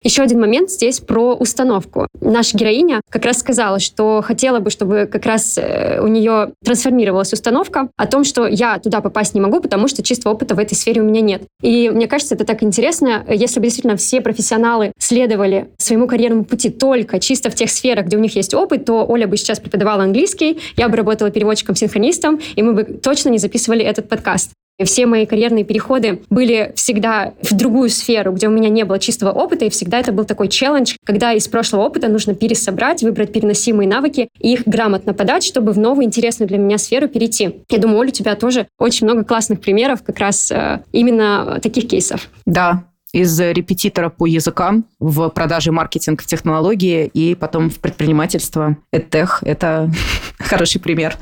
[0.03, 2.07] Еще один момент здесь про установку.
[2.19, 7.31] Наша героиня как раз сказала, что хотела бы, чтобы как раз э, у нее трансформировалась
[7.31, 10.73] установка о том, что я туда попасть не могу, потому что чистого опыта в этой
[10.75, 11.43] сфере у меня нет.
[11.61, 13.25] И мне кажется, это так интересно.
[13.29, 18.17] Если бы действительно все профессионалы следовали своему карьерному пути только чисто в тех сферах, где
[18.17, 22.61] у них есть опыт, то Оля бы сейчас преподавала английский, я бы работала переводчиком-синхронистом, и
[22.61, 24.51] мы бы точно не записывали этот подкаст.
[24.83, 29.31] Все мои карьерные переходы были всегда в другую сферу, где у меня не было чистого
[29.31, 33.87] опыта, и всегда это был такой челлендж, когда из прошлого опыта нужно пересобрать, выбрать переносимые
[33.87, 37.63] навыки и их грамотно подать, чтобы в новую интересную для меня сферу перейти.
[37.69, 41.87] Я думаю, Оля, у тебя тоже очень много классных примеров как раз э, именно таких
[41.87, 42.29] кейсов.
[42.45, 48.77] Да, из репетитора по языкам в продаже маркетинг в технологии и потом в предпринимательство.
[48.91, 49.91] EdTech– это
[50.39, 51.15] хороший пример.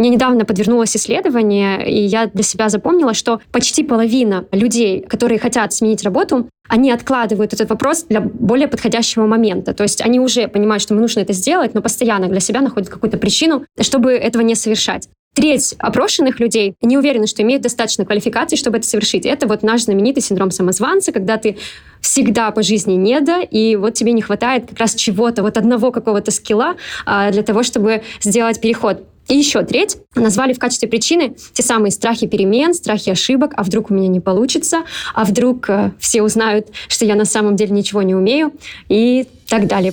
[0.00, 5.74] Мне недавно подвернулось исследование, и я для себя запомнила, что почти половина людей, которые хотят
[5.74, 9.74] сменить работу, они откладывают этот вопрос для более подходящего момента.
[9.74, 12.88] То есть они уже понимают, что им нужно это сделать, но постоянно для себя находят
[12.88, 15.10] какую-то причину, чтобы этого не совершать.
[15.34, 19.26] Треть опрошенных людей не уверены, что имеют достаточно квалификации, чтобы это совершить.
[19.26, 21.58] Это вот наш знаменитый синдром самозванца, когда ты
[22.00, 25.92] всегда по жизни не да, и вот тебе не хватает как раз чего-то, вот одного
[25.92, 29.04] какого-то скилла а, для того, чтобы сделать переход.
[29.30, 33.90] И еще треть назвали в качестве причины те самые страхи перемен, страхи ошибок, а вдруг
[33.90, 34.82] у меня не получится,
[35.14, 38.52] а вдруг э, все узнают, что я на самом деле ничего не умею
[38.88, 39.92] и так далее.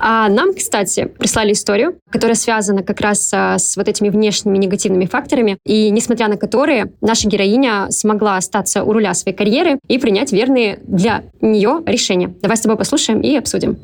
[0.00, 5.04] А нам, кстати, прислали историю, которая связана как раз а, с вот этими внешними негативными
[5.06, 10.32] факторами, и несмотря на которые наша героиня смогла остаться у руля своей карьеры и принять
[10.32, 12.32] верные для нее решения.
[12.40, 13.76] Давай с тобой послушаем и обсудим.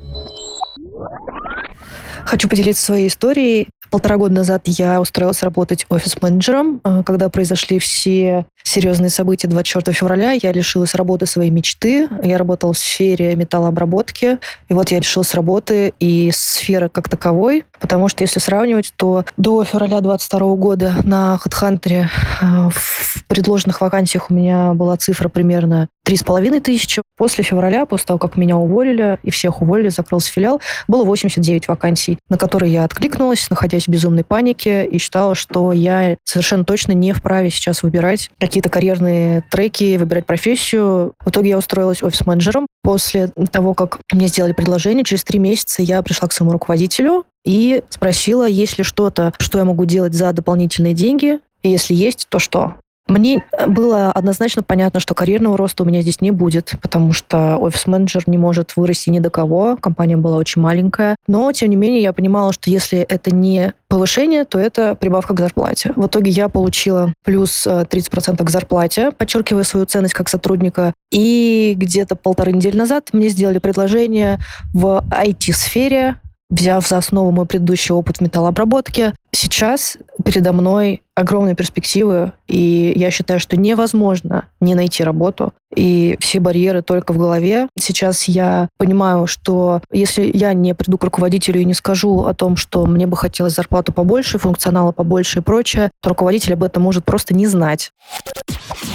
[2.24, 3.68] Хочу поделиться своей историей.
[3.90, 6.80] Полтора года назад я устроилась работать офис-менеджером.
[6.84, 12.08] Э, когда произошли все серьезные события 24 февраля, я лишилась работы своей мечты.
[12.22, 14.38] Я работала в сфере металлообработки.
[14.68, 17.64] И вот я лишилась работы и сферы как таковой.
[17.78, 22.06] Потому что если сравнивать, то до февраля 22 года на HeadHunter
[22.40, 27.02] э, в предложенных вакансиях у меня была цифра примерно три с половиной тысячи.
[27.16, 32.18] После февраля, после того, как меня уволили, и всех уволили, закрылся филиал, было 89 вакансий,
[32.28, 37.12] на которые я откликнулась, находясь в безумной панике, и считала, что я совершенно точно не
[37.12, 41.14] вправе сейчас выбирать какие-то карьерные треки, выбирать профессию.
[41.18, 42.68] В итоге я устроилась офис-менеджером.
[42.84, 47.82] После того, как мне сделали предложение, через три месяца я пришла к своему руководителю и
[47.88, 52.38] спросила, есть ли что-то, что я могу делать за дополнительные деньги, и если есть, то
[52.38, 52.76] что?
[53.06, 58.22] Мне было однозначно понятно, что карьерного роста у меня здесь не будет, потому что офис-менеджер
[58.26, 59.76] не может вырасти ни до кого.
[59.76, 61.16] Компания была очень маленькая.
[61.26, 65.38] Но, тем не менее, я понимала, что если это не повышение, то это прибавка к
[65.38, 65.92] зарплате.
[65.96, 70.94] В итоге я получила плюс 30% э, к зарплате, подчеркивая свою ценность как сотрудника.
[71.10, 74.38] И где-то полторы недели назад мне сделали предложение
[74.72, 76.16] в IT-сфере,
[76.50, 79.14] взяв за основу мой предыдущий опыт в металлообработке.
[79.34, 86.38] Сейчас передо мной огромные перспективы, и я считаю, что невозможно не найти работу, и все
[86.38, 87.68] барьеры только в голове.
[87.78, 92.56] Сейчас я понимаю, что если я не приду к руководителю и не скажу о том,
[92.56, 97.04] что мне бы хотелось зарплату побольше, функционала побольше и прочее, то руководитель об этом может
[97.04, 97.92] просто не знать.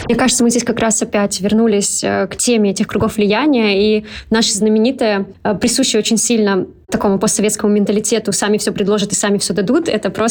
[0.05, 4.05] Мне кажется, мы здесь как раз опять вернулись э, к теме этих кругов влияния, и
[4.29, 9.53] наша знаменитая, э, присущая очень сильно такому постсоветскому менталитету «сами все предложат и сами все
[9.53, 10.28] дадут», это просто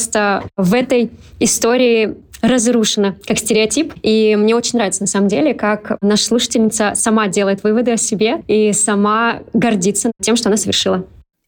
[0.56, 3.94] в этой истории разрушена как стереотип.
[4.02, 8.42] И мне очень нравится, на самом деле, как наша слушательница сама делает выводы о себе
[8.46, 11.04] и сама гордится тем, что она совершила.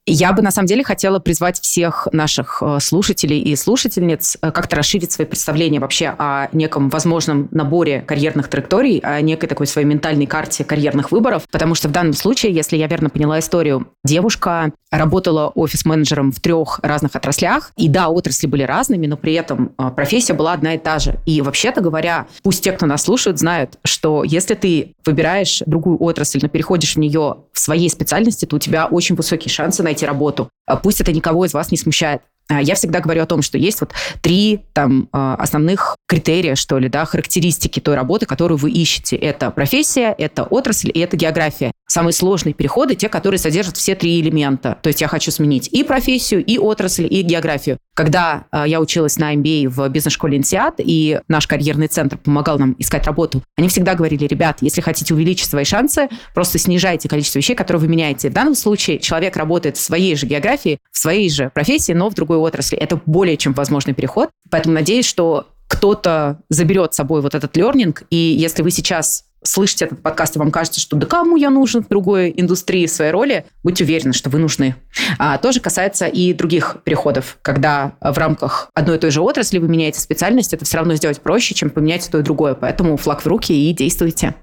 [0.06, 4.76] Я бы на самом деле хотела призвать всех наших э, слушателей и слушательниц э, как-то
[4.76, 10.26] расширить свои представления вообще о неком возможном наборе карьерных траекторий, о некой такой своей ментальной
[10.26, 15.48] карте карьерных выборов, потому что в данном случае, если я верно поняла историю, девушка работала
[15.48, 20.32] офис-менеджером в трех разных отраслях, и да, отрасли были разными, но при этом э, профессия
[20.32, 21.18] была одна и та же.
[21.26, 26.40] И вообще-то говоря, пусть те, кто нас слушают, знают, что если ты выбираешь другую отрасль,
[26.42, 30.50] но переходишь в нее в своей специальности, то у тебя очень высокие шансы найти работу.
[30.66, 32.22] А пусть это никого из вас не смущает.
[32.50, 36.78] А, я всегда говорю о том, что есть вот три там а, основных критерия, что
[36.78, 39.16] ли, да, характеристики той работы, которую вы ищете.
[39.16, 41.72] Это профессия, это отрасль и это география.
[41.86, 44.78] Самые сложные переходы– те, которые содержат все три элемента.
[44.82, 47.78] То есть я хочу сменить и профессию, и отрасль, и географию.
[47.94, 52.76] Когда э, я училась на MBA в бизнес-школе INSEAD, и наш карьерный центр помогал нам
[52.78, 57.56] искать работу, они всегда говорили, ребят, если хотите увеличить свои шансы, просто снижайте количество вещей,
[57.56, 58.30] которые вы меняете.
[58.30, 62.14] В данном случае человек работает в своей же географии, в своей же профессии, но в
[62.14, 62.76] другой отрасли.
[62.76, 64.31] Это более чем возможный переход.
[64.50, 69.87] Поэтому надеюсь, что кто-то заберет с собой вот этот лернинг, и если вы сейчас слышите
[69.87, 73.11] этот подкаст, и вам кажется, что да кому я нужен в другой индустрии, в своей
[73.11, 74.74] роли, будьте уверены, что вы нужны.
[75.18, 79.68] А, тоже касается и других переходов, когда в рамках одной и той же отрасли вы
[79.68, 82.55] меняете специальность, это все равно сделать проще, чем поменять то и другое.
[82.55, 84.35] Поэтому флаг в руки и действуйте.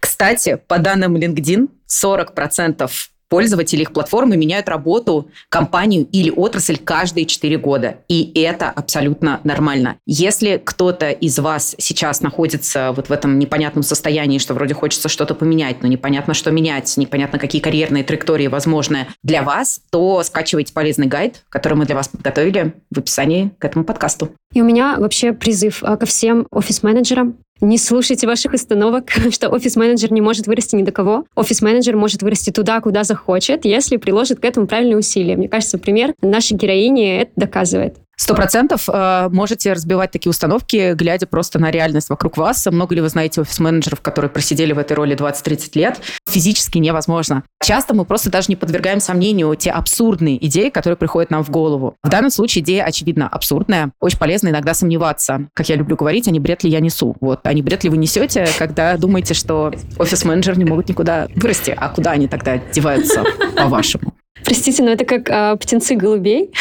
[0.00, 2.90] Кстати, по данным LinkedIn, 40%
[3.32, 7.96] Пользователи их платформы меняют работу, компанию или отрасль каждые 4 года.
[8.06, 9.96] И это абсолютно нормально.
[10.04, 15.34] Если кто-то из вас сейчас находится вот в этом непонятном состоянии, что вроде хочется что-то
[15.34, 21.06] поменять, но непонятно, что менять, непонятно, какие карьерные траектории возможны для вас, то скачивайте полезный
[21.06, 24.32] гайд, который мы для вас подготовили в описании к этому подкасту.
[24.52, 27.38] И у меня вообще призыв а, ко всем офис-менеджерам.
[27.62, 31.26] Не слушайте ваших установок, что офис-менеджер не может вырасти ни до кого.
[31.36, 35.36] Офис-менеджер может вырасти туда, куда захочет, если приложит к этому правильные усилия.
[35.36, 38.01] Мне кажется, пример нашей героини это доказывает.
[38.16, 42.66] Сто процентов э, можете разбивать такие установки, глядя просто на реальность вокруг вас.
[42.66, 46.00] Много ли вы знаете офис-менеджеров, которые просидели в этой роли 20-30 лет?
[46.28, 47.42] Физически невозможно.
[47.62, 51.96] Часто мы просто даже не подвергаем сомнению те абсурдные идеи, которые приходят нам в голову.
[52.02, 53.92] В данном случае идея, очевидно, абсурдная.
[53.98, 55.48] Очень полезно иногда сомневаться.
[55.54, 57.16] Как я люблю говорить, а не бред ли я несу.
[57.20, 61.74] Вот, а не бред ли вы несете, когда думаете, что офис-менеджеры не могут никуда вырасти.
[61.76, 63.24] А куда они тогда деваются,
[63.56, 64.14] по-вашему?
[64.44, 66.52] Простите, но это как а, птенцы голубей.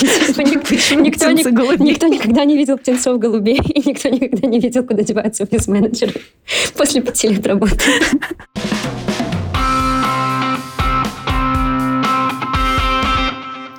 [0.00, 6.14] Никто, никто никогда не видел птенцов голубей, и никто никогда не видел, куда деваются офис-менеджеры
[6.74, 7.76] после пяти лет работы.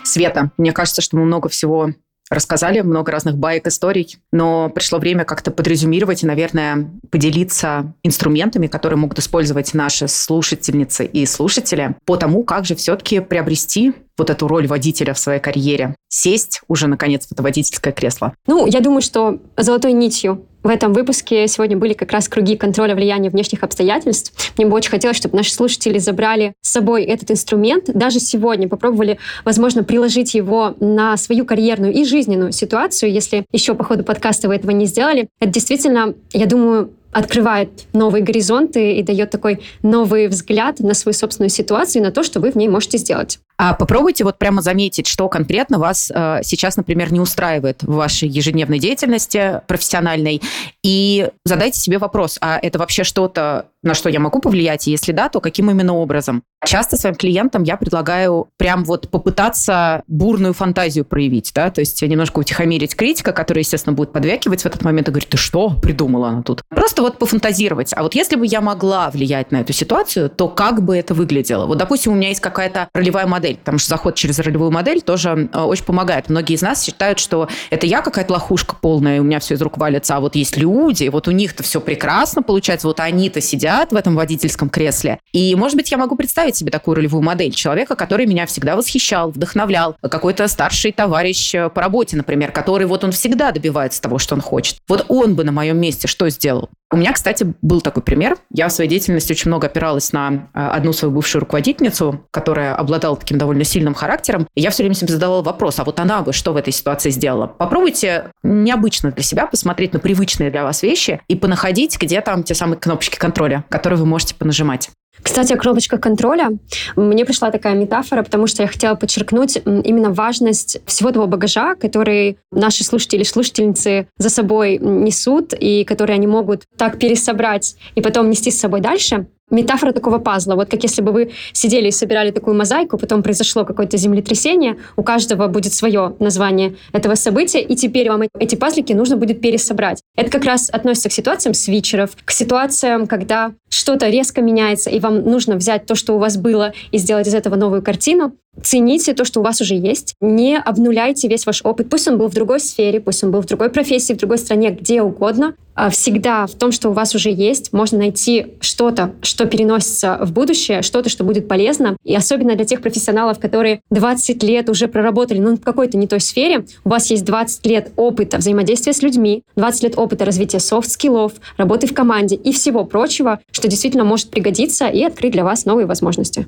[0.04, 1.91] Света, мне кажется, что мы много всего
[2.30, 8.97] рассказали, много разных баек, историй, но пришло время как-то подрезюмировать и, наверное, поделиться инструментами, которые
[8.97, 14.67] могут использовать наши слушательницы и слушатели по тому, как же все-таки приобрести вот эту роль
[14.67, 18.34] водителя в своей карьере, сесть уже, наконец, в это водительское кресло?
[18.47, 22.93] Ну, я думаю, что золотой нитью в этом выпуске сегодня были как раз круги контроля
[22.93, 24.53] влияния внешних обстоятельств.
[24.58, 29.19] Мне бы очень хотелось, чтобы наши слушатели забрали с собой этот инструмент, даже сегодня попробовали,
[29.45, 34.55] возможно, приложить его на свою карьерную и жизненную ситуацию, если еще по ходу подкаста вы
[34.55, 35.29] этого не сделали.
[35.39, 41.49] Это действительно, я думаю, открывает новые горизонты и дает такой новый взгляд на свою собственную
[41.49, 43.39] ситуацию и на то, что вы в ней можете сделать.
[43.61, 48.29] А попробуйте вот прямо заметить, что конкретно вас э, сейчас, например, не устраивает в вашей
[48.29, 50.41] ежедневной деятельности профессиональной,
[50.81, 55.11] и задайте себе вопрос, а это вообще что-то, на что я могу повлиять, и если
[55.11, 56.41] да, то каким именно образом?
[56.65, 62.39] Часто своим клиентам я предлагаю прям вот попытаться бурную фантазию проявить, да, то есть немножко
[62.39, 66.43] утихомирить критика, которая, естественно, будет подвякивать в этот момент и говорить, ты что придумала она
[66.43, 66.61] тут?
[66.69, 67.91] Просто вот пофантазировать.
[67.93, 71.65] А вот если бы я могла влиять на эту ситуацию, то как бы это выглядело?
[71.65, 75.01] Вот, допустим, у меня есть какая-то ролевая модель, модель, потому что заход через ролевую модель
[75.01, 76.29] тоже э, очень помогает.
[76.29, 79.62] Многие из нас считают, что это я какая-то лохушка полная, и у меня все из
[79.62, 83.91] рук валится, а вот есть люди, вот у них-то все прекрасно получается, вот они-то сидят
[83.91, 85.19] в этом водительском кресле.
[85.31, 89.31] И, может быть, я могу представить себе такую ролевую модель человека, который меня всегда восхищал,
[89.31, 94.35] вдохновлял, какой-то старший товарищ э, по работе, например, который вот он всегда добивается того, что
[94.35, 94.77] он хочет.
[94.88, 96.69] Вот он бы на моем месте что сделал?
[96.91, 98.38] У меня, кстати, был такой пример.
[98.51, 103.15] Я в своей деятельности очень много опиралась на э, одну свою бывшую руководительницу, которая обладала
[103.15, 104.47] таким довольно сильным характером.
[104.56, 107.47] Я все время себе задавала вопрос, а вот она бы что в этой ситуации сделала?
[107.47, 112.54] Попробуйте необычно для себя посмотреть на привычные для вас вещи и понаходить, где там те
[112.54, 114.89] самые кнопочки контроля, которые вы можете понажимать.
[115.21, 116.49] Кстати, о кнопочках контроля.
[116.95, 122.38] Мне пришла такая метафора, потому что я хотела подчеркнуть именно важность всего того багажа, который
[122.52, 128.30] наши слушатели и слушательницы за собой несут, и который они могут так пересобрать и потом
[128.30, 129.28] нести с собой дальше.
[129.49, 130.55] Метафора такого пазла.
[130.55, 135.04] Вот как если бы вы сидели и собирали такую мозаику, потом произошло какое-то землетрясение, у
[135.04, 140.02] каждого будет свое название этого события, и теперь вам эти пазлики нужно будет пересобрать.
[140.15, 145.23] Это как раз относится к ситуациям свитчеров, к ситуациям, когда что-то резко меняется, и вам
[145.23, 148.33] нужно взять то, что у вас было, и сделать из этого новую картину.
[148.63, 150.15] Цените то, что у вас уже есть.
[150.21, 151.89] Не обнуляйте весь ваш опыт.
[151.89, 154.71] Пусть он был в другой сфере, пусть он был в другой профессии, в другой стране,
[154.71, 155.55] где угодно.
[155.75, 160.33] А всегда в том, что у вас уже есть, можно найти что-то, что переносится в
[160.33, 161.95] будущее, что-то, что будет полезно.
[162.03, 166.19] И особенно для тех профессионалов, которые 20 лет уже проработали, ну, в какой-то не той
[166.19, 170.80] сфере, у вас есть 20 лет опыта взаимодействия с людьми, 20 лет опыта развития soft
[170.80, 175.63] skills-ов, работы в команде и всего прочего, что действительно может пригодиться и открыть для вас
[175.63, 176.47] новые возможности.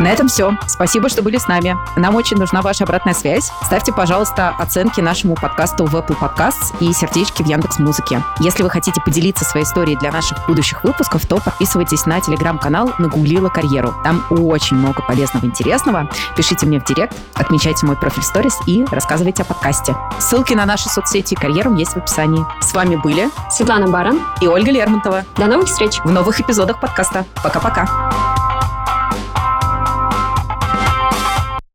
[0.00, 0.52] На этом все.
[0.66, 1.76] Спасибо, что были с нами.
[1.96, 3.52] Нам очень нужна ваша обратная связь.
[3.64, 8.22] Ставьте, пожалуйста, оценки нашему подкасту в Apple Podcasts и сердечки в Яндекс Музыке.
[8.40, 13.48] Если вы хотите поделиться своей историей для наших будущих выпусков, то подписывайтесь на телеграм-канал «Нагуглила
[13.48, 13.94] карьеру».
[14.02, 16.08] Там очень много полезного и интересного.
[16.36, 19.94] Пишите мне в директ, отмечайте мой профиль сторис и рассказывайте о подкасте.
[20.18, 22.44] Ссылки на наши соцсети и карьеру есть в описании.
[22.60, 25.24] С вами были Светлана Баран и Ольга Лермонтова.
[25.36, 26.00] До новых встреч!
[26.04, 27.24] В новых эпизодах подкаста.
[27.42, 28.41] Пока-пока.